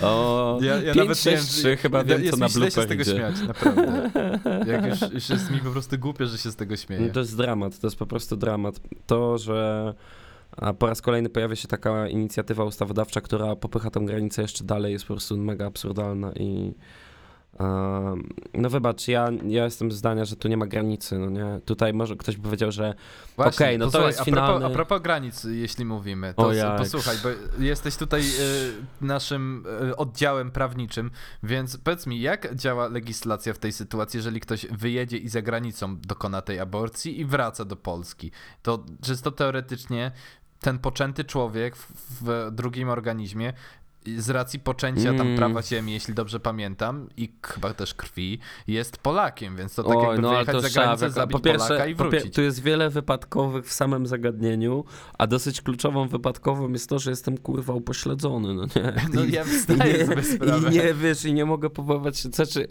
[0.02, 3.04] o, ja, ja 5, nawet 6, 3, chyba wiem, co na blooper się z tego
[3.04, 4.10] śmiać, naprawdę.
[4.72, 7.02] Jak już, już jest mi po prostu głupie, że się z tego śmieję.
[7.06, 8.80] No to jest dramat, to jest po prostu dramat.
[9.06, 9.94] To, że
[10.56, 14.92] a po raz kolejny pojawia się taka inicjatywa ustawodawcza, która popycha tę granicę jeszcze dalej,
[14.92, 16.74] jest po prostu mega absurdalna i
[18.54, 21.60] no wybacz, ja, ja jestem zdania, że tu nie ma granicy, no nie?
[21.64, 22.94] Tutaj może ktoś by powiedział, że
[23.36, 24.60] okej, okay, no to, jest a finalny...
[24.60, 27.28] Propos, a propos granic, jeśli mówimy, to posłuchaj, bo
[27.62, 31.10] jesteś tutaj y, naszym y, oddziałem prawniczym,
[31.42, 35.96] więc powiedz mi, jak działa legislacja w tej sytuacji, jeżeli ktoś wyjedzie i za granicą
[36.00, 38.30] dokona tej aborcji i wraca do Polski?
[38.62, 40.12] To czysto teoretycznie
[40.60, 43.52] ten poczęty człowiek w, w drugim organizmie
[44.18, 45.18] z racji poczęcia mm.
[45.18, 49.96] tam prawa ziemi, jeśli dobrze pamiętam, i chyba też krwi, jest Polakiem, więc to tak
[49.96, 52.34] Oj, jakby no, wyjechać za granicę, zabić po pierwsze, Polaka i wrócić.
[52.34, 54.84] tu jest wiele wypadkowych w samym zagadnieniu,
[55.18, 58.92] a dosyć kluczową wypadkową jest to, że jestem kurwa upośledzony, no nie?
[59.14, 60.68] No ja wstaję sobie sprawę.
[60.68, 62.68] I nie, wiesz, i nie mogę powoływać się, znaczy,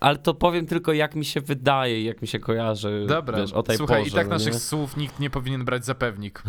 [0.00, 3.62] ale to powiem tylko jak mi się wydaje, jak mi się kojarzy, Dobra, wiesz, o
[3.62, 6.42] tej słuchaj, porze, i tak no naszych słów nikt nie powinien brać za pewnik.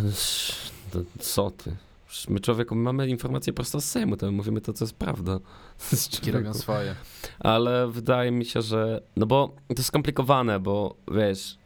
[1.19, 1.75] Co ty?
[2.29, 5.39] My człowieku, my mamy informacje prosto z Sejmu, to my mówimy to, co jest prawda.
[6.33, 6.95] Robią swoje.
[7.39, 11.57] Ale wydaje mi się, że, no bo to jest skomplikowane, bo wiesz,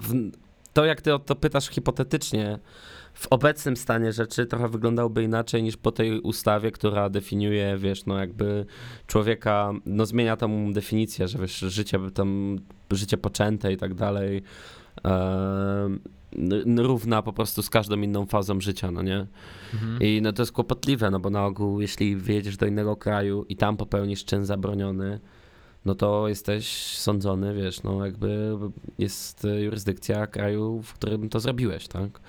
[0.00, 0.30] w,
[0.72, 2.58] to jak ty o to pytasz hipotetycznie,
[3.14, 8.18] w obecnym stanie rzeczy trochę wyglądałby inaczej niż po tej ustawie, która definiuje, wiesz, no
[8.18, 8.66] jakby
[9.06, 12.58] człowieka, no zmienia tą definicję, że wiesz, życie tam,
[12.90, 14.42] życie poczęte i tak dalej,
[16.76, 19.26] równa po prostu z każdą inną fazą życia, no nie?
[19.74, 19.98] Mhm.
[20.00, 23.56] I no to jest kłopotliwe, no bo na ogół jeśli wyjedziesz do innego kraju i
[23.56, 25.20] tam popełnisz czyn zabroniony,
[25.84, 28.56] no to jesteś sądzony, wiesz, no jakby
[28.98, 32.20] jest jurysdykcja kraju, w którym to zrobiłeś, tak?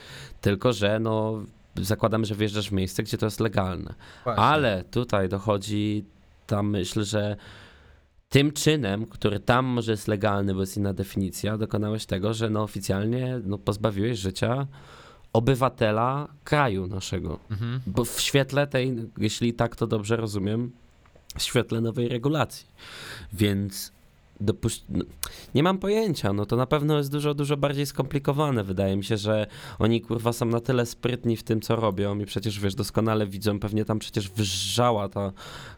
[0.41, 1.43] Tylko, że no
[1.75, 3.93] zakładam, że wjeżdżasz w miejsce, gdzie to jest legalne.
[4.23, 4.43] Właśnie.
[4.43, 6.05] Ale tutaj dochodzi
[6.47, 7.37] ta myśl, że
[8.29, 12.63] tym czynem, który tam może jest legalny, bo jest inna definicja, dokonałeś tego, że no
[12.63, 14.67] oficjalnie no, pozbawiłeś życia
[15.33, 17.39] obywatela kraju naszego.
[17.51, 17.79] Mhm.
[17.87, 20.71] Bo w świetle tej, jeśli tak to dobrze rozumiem,
[21.37, 22.67] w świetle nowej regulacji.
[23.33, 23.91] Więc
[24.39, 24.85] dopuść...
[24.89, 25.05] No,
[25.55, 28.63] nie mam pojęcia, no to na pewno jest dużo, dużo bardziej skomplikowane.
[28.63, 29.47] Wydaje mi się, że
[29.79, 33.59] oni kurwa są na tyle sprytni w tym, co robią i przecież wiesz, doskonale widzą,
[33.59, 35.31] pewnie tam przecież wyżrzała ta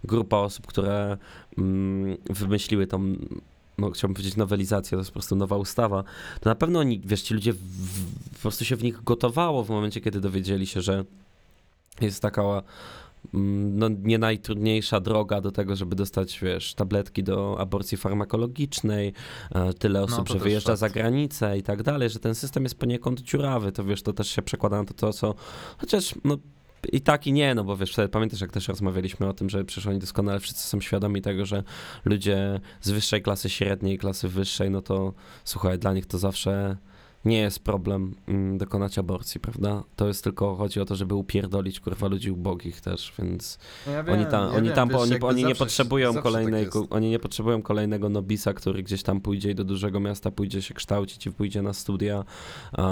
[0.04, 1.18] grupa osób, które
[1.58, 3.16] mm, wymyśliły tą
[3.78, 6.04] no, chciałbym powiedzieć nowelizację, to jest po prostu nowa ustawa,
[6.42, 9.64] to na pewno oni, wiesz, ci ludzie w, w, po prostu się w nich gotowało
[9.64, 11.06] w momencie, kiedy dowiedzieli się, że
[12.02, 12.44] jest taka
[13.34, 19.14] no, nie najtrudniejsza droga do tego, żeby dostać, wiesz, tabletki do aborcji farmakologicznej,
[19.56, 20.80] e, tyle no, osób, no, że wyjeżdża fakt.
[20.80, 24.30] za granicę i tak dalej, że ten system jest poniekąd dziurawy, to wiesz, to też
[24.30, 25.36] się przekłada na to, to co,
[25.78, 26.38] chociaż no
[26.92, 29.88] i tak i nie, no bo wiesz, pamiętasz jak też rozmawialiśmy o tym, że przecież
[29.88, 31.64] oni doskonale wszyscy są świadomi tego, że
[32.06, 36.78] ludzie z wyższej klasy średniej, klasy wyższej, no to słuchaj, dla nich to zawsze
[37.26, 39.84] nie jest problem mm, dokonać aborcji, prawda?
[39.96, 44.04] To jest tylko, chodzi o to, żeby upierdolić kurwa ludzi ubogich też, więc no ja
[44.04, 47.20] wiem, oni tam, ja oni, tam wiesz, oni, oni nie potrzebują kolejnej, tak oni nie
[47.20, 51.32] potrzebują kolejnego nobisa, który gdzieś tam pójdzie i do dużego miasta pójdzie się kształcić i
[51.32, 52.24] pójdzie na studia,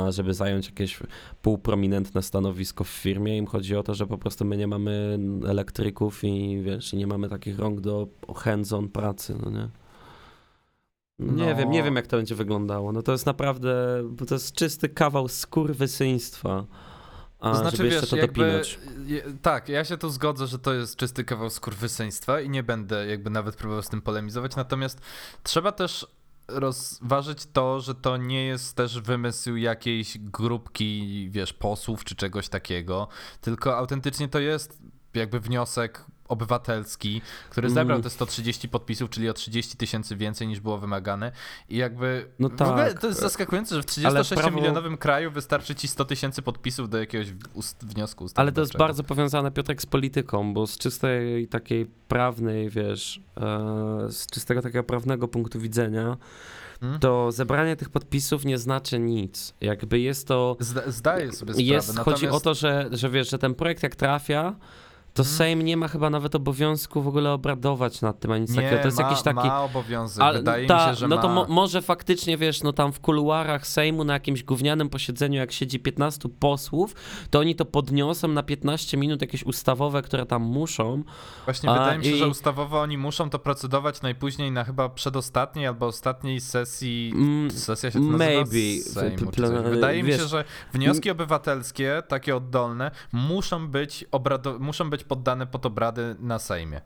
[0.09, 0.99] żeby zająć jakieś
[1.41, 3.37] półprominentne stanowisko w firmie.
[3.37, 7.29] Im chodzi o to, że po prostu my nie mamy elektryków i wiesz, nie mamy
[7.29, 9.69] takich rąk do hands-on pracy, no nie?
[11.19, 11.55] Nie no.
[11.55, 12.91] wiem, nie wiem jak to będzie wyglądało.
[12.91, 16.65] No to jest naprawdę, to jest czysty kawał skurwysyństwa.
[17.39, 18.61] A, to znaczy, żeby wiesz, to jakby,
[19.41, 23.29] tak, ja się tu zgodzę, że to jest czysty kawał skurwysyństwa i nie będę jakby
[23.29, 25.01] nawet próbował z tym polemizować, natomiast
[25.43, 26.07] trzeba też
[26.47, 33.07] rozważyć to, że to nie jest też wymysł jakiejś grupki, wiesz, posłów czy czegoś takiego,
[33.41, 34.81] tylko autentycznie to jest
[35.13, 38.03] jakby wniosek obywatelski, który zebrał mm.
[38.03, 41.31] te 130 podpisów, czyli o 30 tysięcy więcej niż było wymagane.
[41.69, 42.67] I jakby no tak.
[42.67, 44.97] w ogóle to jest zaskakujące, że w 36-milionowym prawo...
[44.97, 49.51] kraju wystarczy ci 100 tysięcy podpisów do jakiegoś ust wniosku Ale to jest bardzo powiązane,
[49.51, 53.41] Piotrek, z polityką, bo z czystej takiej prawnej, wiesz, e,
[54.11, 56.17] z czystego takiego prawnego punktu widzenia,
[56.79, 56.99] hmm?
[56.99, 59.53] to zebranie tych podpisów nie znaczy nic.
[59.61, 60.57] Jakby jest to...
[60.59, 61.61] Zda, zdaję sobie sprawę.
[61.61, 62.21] Jest, Natomiast...
[62.21, 64.55] Chodzi o to, że, że wiesz, że ten projekt jak trafia,
[65.17, 65.37] to hmm.
[65.37, 68.81] Sejm nie ma chyba nawet obowiązku w ogóle obradować nad tym, ani nic nie, takiego.
[68.81, 69.47] To jest ma, jakiś taki.
[69.47, 71.07] Ma obowiązek, Ale, wydaje ta, mi się, że.
[71.07, 71.21] No ma...
[71.21, 75.51] to mo może faktycznie wiesz, no tam w kuluarach Sejmu na jakimś gównianym posiedzeniu, jak
[75.51, 76.95] siedzi 15 posłów,
[77.29, 81.03] to oni to podniosą na 15 minut jakieś ustawowe, które tam muszą.
[81.45, 82.17] Właśnie a, wydaje mi się, i...
[82.17, 87.11] że ustawowo oni muszą to procedować najpóźniej na chyba przedostatniej albo ostatniej sesji.
[87.15, 88.81] Mm, Sesja się to Maybe.
[88.83, 89.31] Sejmu,
[89.63, 95.45] wydaje wiesz, mi się, że wnioski obywatelskie, takie oddolne, muszą być obrado muszą być poddane
[95.45, 96.81] pod obrady na Sejmie.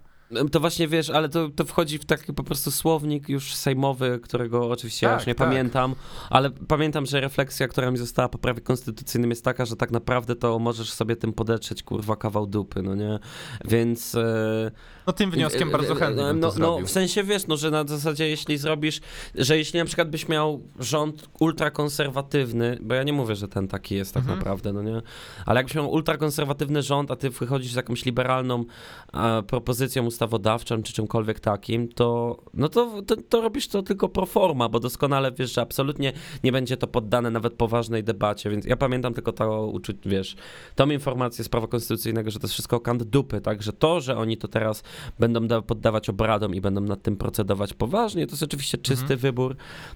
[0.51, 4.69] To właśnie wiesz, ale to, to wchodzi w taki po prostu słownik już sejmowy, którego
[4.69, 5.47] oczywiście tak, ja już nie tak.
[5.47, 5.95] pamiętam,
[6.29, 10.35] ale pamiętam, że refleksja, która mi została po prawie konstytucyjnym jest taka, że tak naprawdę
[10.35, 13.19] to możesz sobie tym podetrzeć, kurwa, kawał dupy, no nie?
[13.65, 14.15] Więc...
[14.15, 14.71] E,
[15.07, 17.83] no tym wnioskiem e, bardzo chętnie no, no, no, w sensie wiesz, no, że na
[17.87, 19.01] zasadzie jeśli zrobisz,
[19.35, 23.95] że jeśli na przykład byś miał rząd ultrakonserwatywny, bo ja nie mówię, że ten taki
[23.95, 24.39] jest tak mhm.
[24.39, 25.01] naprawdę, no nie?
[25.45, 28.65] Ale jakbyś miał ultrakonserwatywny rząd, a ty wychodzisz z jakąś liberalną
[29.13, 34.25] e, propozycją ustawodawczą czy czymkolwiek takim, to no to, to, to robisz to tylko pro
[34.25, 38.77] forma, bo doskonale wiesz, że absolutnie nie będzie to poddane nawet poważnej debacie, więc ja
[38.77, 40.35] pamiętam tylko to uczuć, wiesz,
[40.75, 44.17] tą informację z prawa konstytucyjnego, że to jest wszystko kant dupy, tak, że to, że
[44.17, 44.83] oni to teraz
[45.19, 49.19] będą poddawać obradom i będą nad tym procedować poważnie, to jest oczywiście czysty mhm.
[49.19, 49.55] wybór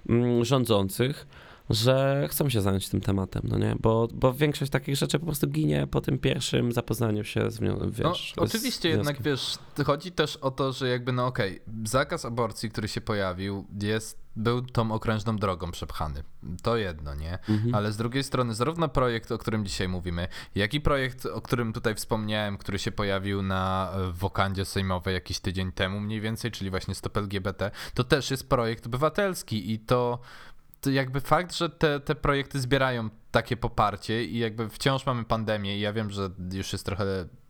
[0.09, 1.27] mm, rządzących
[1.69, 3.75] że chcą się zająć tym tematem, no nie?
[3.79, 8.33] Bo, bo większość takich rzeczy po prostu ginie po tym pierwszym zapoznaniu się z, wiesz...
[8.37, 12.69] No, oczywiście jednak, wiesz, chodzi też o to, że jakby, no okej, okay, zakaz aborcji,
[12.69, 16.23] który się pojawił, jest był tą okrężną drogą przepchany.
[16.63, 17.39] To jedno, nie?
[17.49, 17.75] Mhm.
[17.75, 21.73] Ale z drugiej strony, zarówno projekt, o którym dzisiaj mówimy, jak i projekt, o którym
[21.73, 26.95] tutaj wspomniałem, który się pojawił na wokandzie sejmowej jakiś tydzień temu mniej więcej, czyli właśnie
[26.95, 30.19] Stop LGBT, to też jest projekt obywatelski i to
[30.91, 35.79] jakby fakt, że te, te projekty zbierają takie poparcie i jakby wciąż mamy pandemię i
[35.79, 37.05] ja wiem, że już jest trochę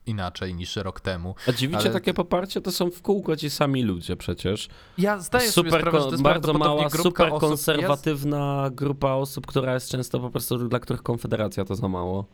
[0.05, 1.35] inaczej niż rok temu.
[1.47, 1.91] A dziwicie ale...
[1.91, 2.61] takie poparcie?
[2.61, 4.69] To są w kółko ci sami ludzie przecież.
[4.97, 8.69] Ja zdaję super sobie sprawę, że to jest bardzo mała, super konserwatywna ja...
[8.69, 12.25] grupa osób, która jest często po prostu, dla których Konfederacja to za mało.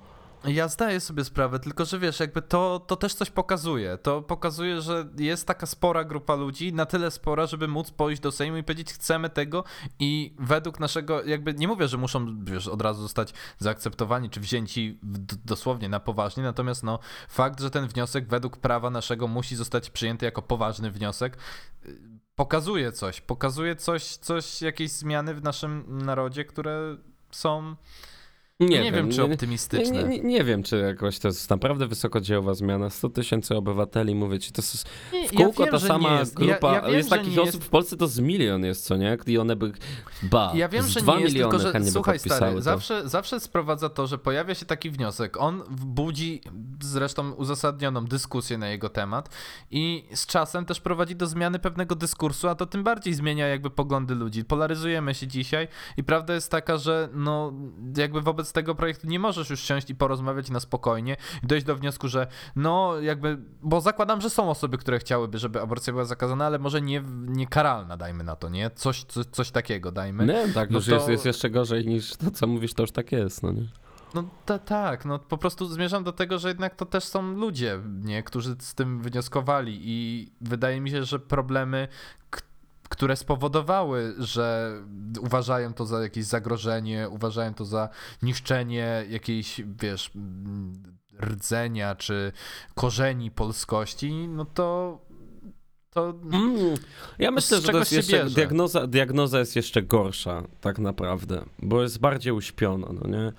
[0.45, 3.97] Ja zdaję sobie sprawę, tylko że wiesz, jakby to, to też coś pokazuje.
[3.97, 8.31] To pokazuje, że jest taka spora grupa ludzi, na tyle spora, żeby móc pójść do
[8.31, 9.63] Sejmu i powiedzieć, chcemy tego
[9.99, 14.99] i według naszego, jakby nie mówię, że muszą wiesz, od razu zostać zaakceptowani czy wzięci
[15.45, 16.99] dosłownie na poważnie, natomiast no,
[17.29, 21.37] fakt, że ten wniosek według prawa naszego musi zostać przyjęty jako poważny wniosek,
[21.85, 21.99] y,
[22.35, 26.97] pokazuje coś, pokazuje coś, coś, jakieś zmiany w naszym narodzie, które
[27.31, 27.75] są
[28.61, 30.03] nie, nie wiem, wiem, czy optymistyczne.
[30.03, 32.89] Nie, nie, nie, wiem, czy jakoś to jest naprawdę wysokodziełowa zmiana.
[32.89, 34.89] 100 tysięcy obywateli, mówię ci, to jest
[35.27, 36.33] w kółko ja wiem, ta sama jest.
[36.33, 36.67] grupa.
[36.67, 37.63] Ja, ja wiem, jest takich osób jest...
[37.63, 39.17] w Polsce, to z milion jest, co nie?
[39.27, 39.71] I one by,
[40.23, 44.17] ba, Ja wiem, że nie jest, tylko że, słuchaj stary, zawsze, zawsze sprowadza to, że
[44.17, 45.37] pojawia się taki wniosek.
[45.37, 46.41] On budzi
[46.81, 49.29] zresztą uzasadnioną dyskusję na jego temat
[49.71, 53.69] i z czasem też prowadzi do zmiany pewnego dyskursu, a to tym bardziej zmienia jakby
[53.69, 54.45] poglądy ludzi.
[54.45, 57.53] Polaryzujemy się dzisiaj i prawda jest taka, że no
[57.97, 61.65] jakby wobec wobec tego projektu nie możesz już siąść i porozmawiać na spokojnie i dojść
[61.65, 66.05] do wniosku, że no jakby, bo zakładam, że są osoby, które chciałyby, żeby aborcja była
[66.05, 68.69] zakazana, ale może nie, nie karalna, dajmy na to, nie?
[68.75, 70.25] Coś, coś, coś takiego dajmy.
[70.25, 70.95] Nie, tak, no już to...
[70.95, 73.67] jest, jest jeszcze gorzej niż to, co mówisz, to już tak jest, no nie?
[74.13, 77.79] No ta, tak, no po prostu zmierzam do tego, że jednak to też są ludzie,
[78.03, 81.87] nie, którzy z tym wnioskowali i wydaje mi się, że problemy,
[82.91, 84.77] które spowodowały, że
[85.21, 87.89] uważają to za jakieś zagrożenie, uważają to za
[88.21, 90.11] niszczenie jakiejś, wiesz,
[91.21, 92.31] rdzenia czy
[92.75, 94.99] korzeni polskości, no to
[95.89, 96.13] to.
[96.33, 96.75] Mm,
[97.19, 101.99] ja myślę, że to jest jeszcze, diagnoza, diagnoza jest jeszcze gorsza, tak naprawdę, bo jest
[101.99, 103.33] bardziej uśpiona, no nie?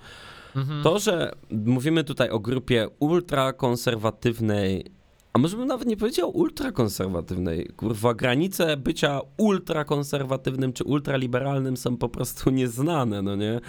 [0.55, 0.83] Mhm.
[0.83, 4.91] To, że mówimy tutaj o grupie ultrakonserwatywnej,
[5.33, 12.09] a może bym nawet nie powiedział ultrakonserwatywnej, kurwa, granice bycia ultrakonserwatywnym czy ultraliberalnym są po
[12.09, 13.59] prostu nieznane, no nie?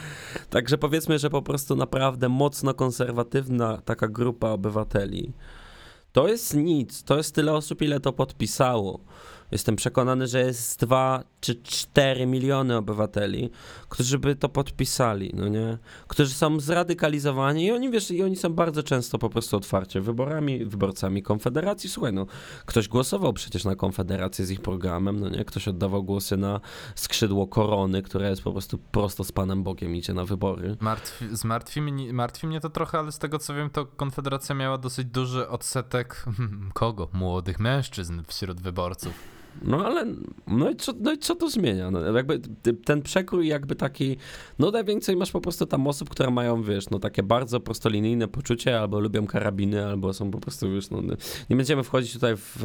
[0.50, 5.32] Także powiedzmy, że po prostu naprawdę mocno konserwatywna taka grupa obywateli.
[6.12, 9.00] To jest nic, to jest tyle osób, ile to podpisało.
[9.54, 13.50] Jestem przekonany, że jest 2 czy 4 miliony obywateli,
[13.88, 15.78] którzy by to podpisali, no nie?
[16.08, 20.64] Którzy są zradykalizowani i oni, wiesz, i oni są bardzo często po prostu otwarcie wyborami,
[20.64, 21.90] wyborcami Konfederacji.
[21.90, 22.26] Słuchaj, no,
[22.66, 25.44] ktoś głosował przecież na Konfederację z ich programem, no nie?
[25.44, 26.60] Ktoś oddawał głosy na
[26.94, 30.76] skrzydło korony, które jest po prostu prosto z Panem Bogiem, idzie na wybory.
[30.80, 31.80] Martwi, zmartwi,
[32.12, 36.24] martwi mnie to trochę, ale z tego co wiem, to Konfederacja miała dosyć duży odsetek
[36.72, 37.08] kogo?
[37.12, 39.43] Młodych mężczyzn wśród wyborców.
[39.62, 40.06] No ale,
[40.46, 41.90] no i co, no i co to zmienia?
[41.90, 42.40] No, jakby
[42.84, 44.16] ten przekrój jakby taki,
[44.58, 48.80] no najwięcej masz po prostu tam osób, które mają, wiesz, no takie bardzo prostolinijne poczucie,
[48.80, 51.02] albo lubią karabiny, albo są po prostu, wiesz, no
[51.50, 52.58] nie będziemy wchodzić tutaj w,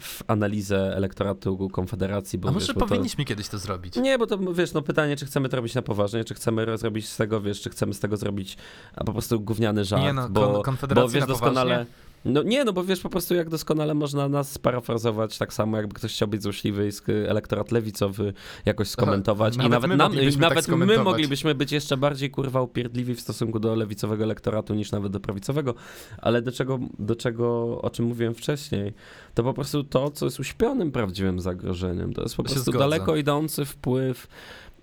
[0.00, 3.28] w analizę elektoratu Konfederacji, bo A może wiesz, powinniśmy to...
[3.28, 3.96] kiedyś to zrobić?
[3.96, 7.08] Nie, bo to, wiesz, no pytanie, czy chcemy to robić na poważnie, czy chcemy zrobić
[7.08, 8.56] z tego, wiesz, czy chcemy z tego zrobić
[8.96, 10.62] a po prostu gówniany żart, nie, no, bo,
[10.94, 11.70] bo wiesz doskonale...
[11.70, 12.07] Poważnie?
[12.24, 15.94] No nie, no bo wiesz po prostu jak doskonale można nas sparafrazować, tak samo jakby
[15.94, 18.32] ktoś chciał być złośliwy i elektorat lewicowy
[18.64, 22.30] jakoś skomentować Aha, i nawet, nawet, my, nam, nawet tak my moglibyśmy być jeszcze bardziej
[22.30, 25.74] kurwa upierdliwi w stosunku do lewicowego elektoratu niż nawet do prawicowego,
[26.18, 28.94] ale do czego, do czego o czym mówiłem wcześniej,
[29.34, 33.64] to po prostu to, co jest uśpionym prawdziwym zagrożeniem, to jest po prostu daleko idący
[33.64, 34.28] wpływ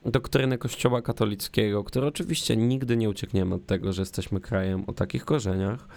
[0.06, 5.26] doktryny Kościoła katolickiego, który oczywiście nigdy nie uciekniemy od tego, że jesteśmy krajem o takich
[5.26, 5.88] korzeniach,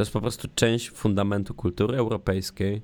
[0.00, 2.82] to jest po prostu część fundamentu kultury europejskiej.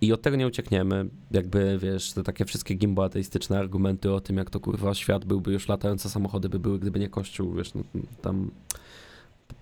[0.00, 1.08] I od tego nie uciekniemy.
[1.30, 5.68] Jakby, wiesz, te takie wszystkie gimboateistyczne argumenty o tym, jak to kurwa świat byłby, już
[5.68, 7.82] latające samochody by były, gdyby nie Kościół, wiesz, no,
[8.22, 8.50] tam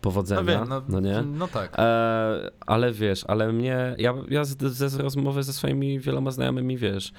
[0.01, 1.23] powodzenia, no, no, no, nie?
[1.23, 1.75] No tak.
[1.79, 6.77] E, ale wiesz, ale mnie, ja, ja z, z, z rozmowy ze swoimi wieloma znajomymi,
[6.77, 7.13] wiesz,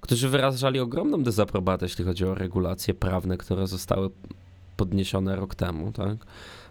[0.00, 4.10] którzy wyrażali ogromną dezaprobatę, jeśli chodzi o regulacje prawne, które zostały
[4.82, 6.16] podniesione rok temu, tak?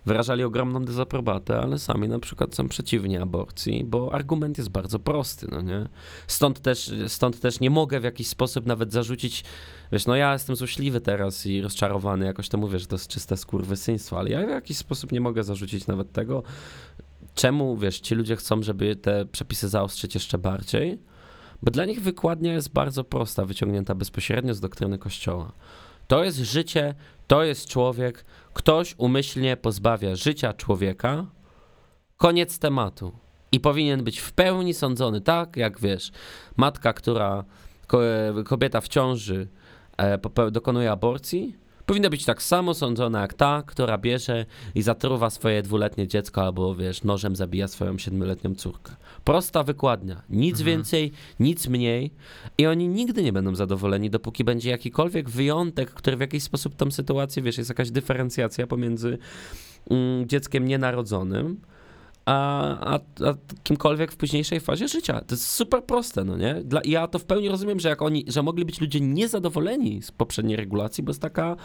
[0.06, 5.48] wyrażali ogromną dezaprobatę, ale sami na przykład są przeciwni aborcji, bo argument jest bardzo prosty,
[5.52, 5.88] no nie?
[6.28, 9.44] Stąd też, stąd też nie mogę w jakiś sposób nawet zarzucić,
[9.92, 13.38] wiesz, no ja jestem złośliwy teraz i rozczarowany, jakoś to mówię, że to jest czyste
[13.38, 16.44] skurwysyństwo, ale ja w jakiś sposób nie mogę zarzucić nawet tego,
[17.36, 21.00] czemu, wiesz, ci ludzie chcą, żeby te przepisy zaostrzyć jeszcze bardziej,
[21.62, 25.52] bo dla nich wykładnia jest bardzo prosta, wyciągnięta bezpośrednio z doktryny Kościoła.
[26.12, 26.96] To jest życie,
[27.28, 31.26] to jest człowiek, ktoś umyślnie pozbawia życia człowieka,
[32.18, 33.12] koniec tematu.
[33.52, 36.12] I powinien być w pełni sądzony, tak jak wiesz,
[36.58, 37.44] matka, która,
[38.46, 39.48] kobieta w ciąży
[39.98, 41.56] e, dokonuje aborcji,
[41.92, 46.76] powinna być tak samo sądzona jak ta, która bierze i zatruwa swoje dwuletnie dziecko albo,
[46.76, 48.96] wiesz, nożem zabija swoją siedmioletnią córkę.
[49.24, 50.22] Prosta wykładnia.
[50.30, 50.66] Nic mhm.
[50.66, 52.12] więcej, nic mniej.
[52.58, 56.92] I oni nigdy nie będą zadowoleni, dopóki będzie jakikolwiek wyjątek, który w jakiś sposób tą
[56.92, 59.18] sytuację, wiesz, jest jakaś dyferencjacja pomiędzy
[59.90, 61.62] mm, dzieckiem nienarodzonym,
[62.32, 65.22] a, a, a, kimkolwiek w późniejszej fazie życia.
[65.22, 66.54] To jest super proste, no nie?
[66.54, 70.12] Dla, ja to w pełni rozumiem, że jak oni, że mogli być ludzie niezadowoleni z
[70.12, 71.56] poprzedniej regulacji, bo jest taka,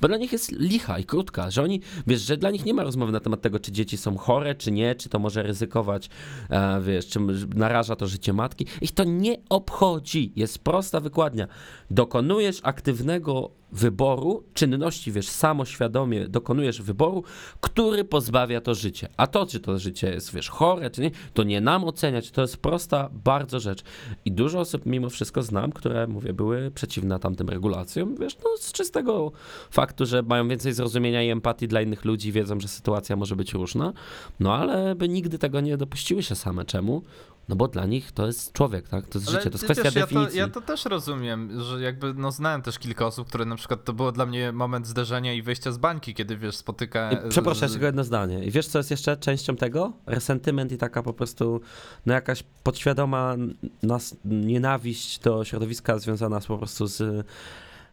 [0.00, 2.82] bo dla nich jest licha i krótka, że oni, wiesz, że dla nich nie ma
[2.82, 6.10] rozmowy na temat tego, czy dzieci są chore, czy nie, czy to może ryzykować,
[6.50, 7.20] e, wiesz, czy
[7.54, 8.66] naraża to życie matki.
[8.80, 10.32] Ich to nie obchodzi.
[10.36, 11.46] Jest prosta wykładnia.
[11.90, 17.24] Dokonujesz aktywnego wyboru, czynności, wiesz, samoświadomie dokonujesz wyboru,
[17.60, 19.08] który pozbawia to życie.
[19.16, 22.42] A to, czy to życie jest, wiesz, chore, czy nie, to nie nam oceniać, to
[22.42, 23.82] jest prosta bardzo rzecz.
[24.24, 28.72] I dużo osób mimo wszystko znam, które, mówię, były przeciwne tamtym regulacjom, wiesz, no z
[28.72, 29.32] czystego
[29.70, 33.52] faktu, że mają więcej zrozumienia i empatii dla innych ludzi, wiedzą, że sytuacja może być
[33.52, 33.92] różna,
[34.40, 36.64] no ale by nigdy tego nie dopuściły się same.
[36.64, 37.02] Czemu?
[37.48, 39.08] No bo dla nich to jest człowiek, tak?
[39.08, 40.32] To jest Ale życie, to jest wiesz, kwestia ja definicji.
[40.32, 43.84] To, ja to też rozumiem, że jakby, no znałem też kilka osób, które na przykład,
[43.84, 47.12] to było dla mnie moment zderzenia i wyjścia z bańki, kiedy wiesz, spotyka...
[47.12, 48.44] I przepraszam, jeszcze tylko jedno zdanie.
[48.44, 49.92] I wiesz, co jest jeszcze częścią tego?
[50.06, 51.60] Resentyment i taka po prostu,
[52.06, 53.36] no jakaś podświadoma
[53.82, 57.26] nas nienawiść do środowiska związana z, po prostu z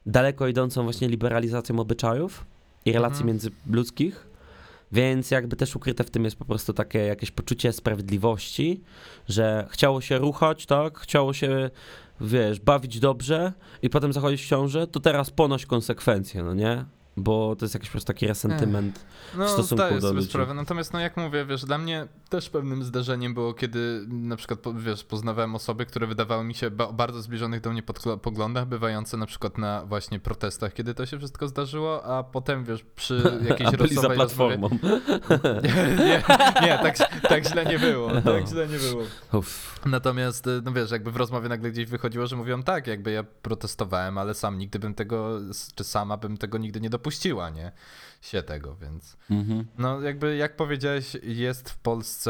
[0.05, 2.45] daleko idącą właśnie liberalizacją obyczajów
[2.85, 3.27] i relacji Mhm.
[3.27, 4.33] międzyludzkich.
[4.93, 8.82] Więc jakby też ukryte w tym jest po prostu takie jakieś poczucie sprawiedliwości,
[9.27, 10.99] że chciało się ruchać, tak?
[10.99, 11.69] Chciało się,
[12.21, 16.86] wiesz, bawić dobrze i potem zachodzić w ciążę, to teraz ponoś konsekwencje, no nie?
[17.17, 19.06] Bo to jest jakiś po prostu taki resentyment.
[19.38, 20.27] No, stosunku zdaję do ludzi.
[20.29, 20.53] sprawę.
[20.53, 25.04] Natomiast, no jak mówię, wiesz, dla mnie też pewnym zdarzeniem było, kiedy na przykład, wiesz,
[25.04, 29.26] poznawałem osoby, które wydawały mi się ba- bardzo zbliżonych do mnie pod poglądach, bywające na
[29.26, 33.78] przykład na właśnie protestach, kiedy to się wszystko zdarzyło, a potem, wiesz, przy jakiejś A
[33.78, 34.15] byli za rozmowie...
[34.15, 34.69] platformą.
[35.63, 36.24] Nie, nie,
[36.62, 36.98] nie tak,
[37.30, 38.22] tak źle nie było, No.
[38.22, 39.04] tak źle nie było.
[39.86, 44.17] Natomiast, no wiesz, jakby w rozmowie nagle gdzieś wychodziło, że mówią tak, jakby ja protestowałem,
[44.17, 45.39] ale sam nigdy bym tego,
[45.76, 47.72] czy sama bym tego nigdy nie dopuściła, nie?
[48.22, 49.17] Się tego, więc...
[49.32, 49.65] Mhm.
[49.78, 52.22] No, jakby jak powiedziałeś, jest w Polsce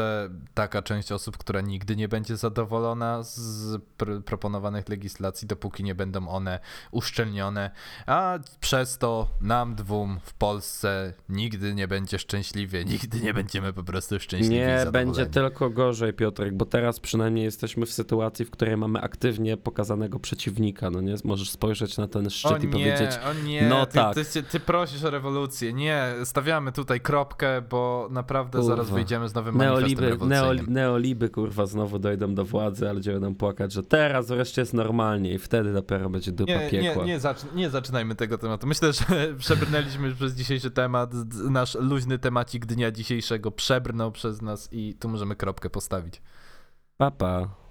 [0.54, 6.28] taka część osób, która nigdy nie będzie zadowolona z pr- proponowanych legislacji, dopóki nie będą
[6.28, 7.70] one uszczelnione,
[8.06, 13.82] a przez to nam dwóm w Polsce nigdy nie będzie szczęśliwie, nigdy nie będziemy po
[13.82, 18.76] prostu szczęśliwi Nie, będzie tylko gorzej, Piotrek, bo teraz przynajmniej jesteśmy w sytuacji, w której
[18.76, 21.14] mamy aktywnie pokazanego przeciwnika, no nie?
[21.24, 24.14] Możesz spojrzeć na ten szczyt o i nie, powiedzieć, o nie, no ty, tak.
[24.14, 25.72] ty, ty, ty prosisz o rewolucję.
[25.72, 31.66] Nie, stawiamy tutaj kropkę, bo naprawdę zaraz wyjdziemy z nowym manifestem neoliby, neoli, neoliby kurwa
[31.66, 36.10] znowu dojdą do władzy, ale nam płakać, że teraz wreszcie jest normalnie i wtedy dopiero
[36.10, 37.04] będzie dupa Nie, nie, piekła.
[37.04, 38.66] nie, zacz, nie zaczynajmy tego tematu.
[38.66, 39.04] Myślę, że
[39.38, 41.10] przebrnęliśmy już przez dzisiejszy temat.
[41.50, 46.22] Nasz luźny temacik dnia dzisiejszego przebrnął przez nas i tu możemy kropkę postawić.
[46.96, 47.63] Papa.